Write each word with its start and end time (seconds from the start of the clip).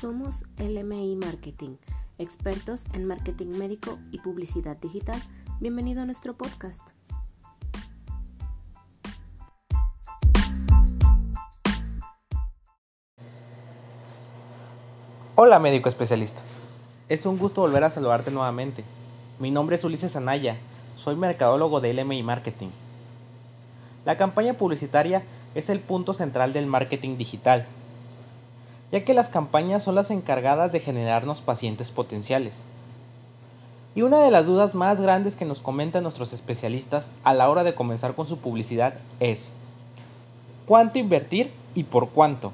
Somos 0.00 0.44
LMI 0.58 1.16
Marketing, 1.16 1.74
expertos 2.18 2.84
en 2.92 3.04
marketing 3.04 3.58
médico 3.58 3.98
y 4.12 4.20
publicidad 4.20 4.76
digital. 4.76 5.20
Bienvenido 5.58 6.02
a 6.02 6.04
nuestro 6.04 6.36
podcast. 6.36 6.82
Hola 15.34 15.58
médico 15.58 15.88
especialista. 15.88 16.42
Es 17.08 17.26
un 17.26 17.36
gusto 17.36 17.62
volver 17.62 17.82
a 17.82 17.90
saludarte 17.90 18.30
nuevamente. 18.30 18.84
Mi 19.40 19.50
nombre 19.50 19.74
es 19.74 19.82
Ulises 19.82 20.14
Anaya, 20.14 20.58
soy 20.96 21.16
mercadólogo 21.16 21.80
de 21.80 21.94
LMI 21.94 22.22
Marketing. 22.22 22.68
La 24.04 24.16
campaña 24.16 24.54
publicitaria 24.54 25.24
es 25.56 25.68
el 25.68 25.80
punto 25.80 26.14
central 26.14 26.52
del 26.52 26.66
marketing 26.68 27.16
digital, 27.16 27.66
ya 28.92 29.04
que 29.04 29.14
las 29.14 29.28
campañas 29.28 29.82
son 29.82 29.94
las 29.94 30.10
encargadas 30.10 30.72
de 30.72 30.80
generarnos 30.80 31.40
pacientes 31.40 31.90
potenciales. 31.90 32.62
Y 33.94 34.02
una 34.02 34.20
de 34.20 34.30
las 34.30 34.46
dudas 34.46 34.74
más 34.74 35.00
grandes 35.00 35.34
que 35.34 35.44
nos 35.44 35.60
comentan 35.60 36.02
nuestros 36.02 36.32
especialistas 36.32 37.10
a 37.24 37.34
la 37.34 37.50
hora 37.50 37.64
de 37.64 37.74
comenzar 37.74 38.14
con 38.14 38.26
su 38.26 38.38
publicidad 38.38 38.94
es, 39.20 39.52
¿cuánto 40.66 40.98
invertir 40.98 41.50
y 41.74 41.84
por 41.84 42.10
cuánto? 42.10 42.52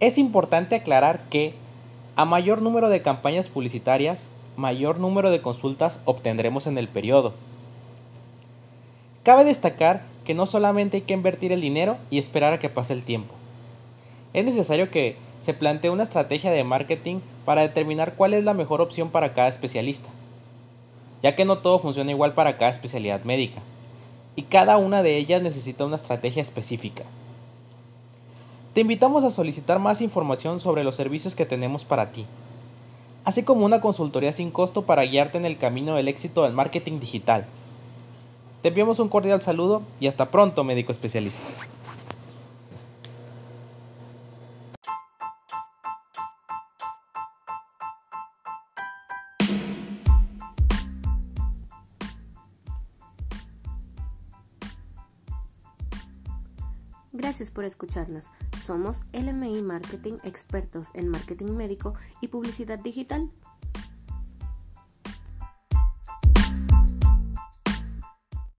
Es 0.00 0.18
importante 0.18 0.74
aclarar 0.74 1.20
que 1.30 1.54
a 2.16 2.24
mayor 2.24 2.62
número 2.62 2.88
de 2.88 3.02
campañas 3.02 3.48
publicitarias, 3.48 4.28
mayor 4.56 4.98
número 4.98 5.30
de 5.30 5.42
consultas 5.42 6.00
obtendremos 6.04 6.66
en 6.66 6.78
el 6.78 6.88
periodo. 6.88 7.32
Cabe 9.22 9.44
destacar 9.44 10.02
que 10.24 10.34
no 10.34 10.46
solamente 10.46 10.98
hay 10.98 11.02
que 11.02 11.14
invertir 11.14 11.52
el 11.52 11.60
dinero 11.60 11.96
y 12.10 12.18
esperar 12.18 12.52
a 12.52 12.58
que 12.58 12.68
pase 12.68 12.92
el 12.92 13.04
tiempo. 13.04 13.34
Es 14.34 14.44
necesario 14.44 14.90
que 14.90 15.16
se 15.38 15.54
plantee 15.54 15.90
una 15.90 16.02
estrategia 16.02 16.50
de 16.50 16.64
marketing 16.64 17.20
para 17.44 17.62
determinar 17.62 18.14
cuál 18.14 18.34
es 18.34 18.42
la 18.42 18.52
mejor 18.52 18.80
opción 18.80 19.10
para 19.10 19.32
cada 19.32 19.48
especialista, 19.48 20.08
ya 21.22 21.36
que 21.36 21.44
no 21.44 21.58
todo 21.58 21.78
funciona 21.78 22.10
igual 22.10 22.34
para 22.34 22.58
cada 22.58 22.72
especialidad 22.72 23.22
médica, 23.22 23.60
y 24.34 24.42
cada 24.42 24.76
una 24.76 25.04
de 25.04 25.16
ellas 25.16 25.40
necesita 25.40 25.84
una 25.84 25.94
estrategia 25.94 26.42
específica. 26.42 27.04
Te 28.74 28.80
invitamos 28.80 29.22
a 29.22 29.30
solicitar 29.30 29.78
más 29.78 30.00
información 30.00 30.58
sobre 30.58 30.82
los 30.82 30.96
servicios 30.96 31.36
que 31.36 31.46
tenemos 31.46 31.84
para 31.84 32.10
ti, 32.10 32.26
así 33.24 33.44
como 33.44 33.64
una 33.64 33.80
consultoría 33.80 34.32
sin 34.32 34.50
costo 34.50 34.82
para 34.82 35.04
guiarte 35.04 35.38
en 35.38 35.44
el 35.44 35.58
camino 35.58 35.94
del 35.94 36.08
éxito 36.08 36.42
del 36.42 36.54
marketing 36.54 36.98
digital. 36.98 37.46
Te 38.62 38.68
enviamos 38.70 38.98
un 38.98 39.08
cordial 39.08 39.40
saludo 39.42 39.82
y 40.00 40.08
hasta 40.08 40.30
pronto, 40.32 40.64
médico 40.64 40.90
especialista. 40.90 41.42
Gracias 57.16 57.52
por 57.52 57.64
escucharnos. 57.64 58.26
Somos 58.60 59.04
LMI 59.12 59.62
Marketing, 59.62 60.14
expertos 60.24 60.88
en 60.94 61.08
marketing 61.08 61.52
médico 61.52 61.94
y 62.20 62.26
publicidad 62.26 62.80
digital. 62.80 63.30